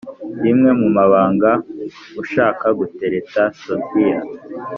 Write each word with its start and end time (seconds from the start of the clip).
rimwe 0.43 0.69
mu 0.79 0.87
mabanga 0.95 1.51
ushaka 2.21 2.65
gutereta 2.79 3.41
sofia 3.63 4.19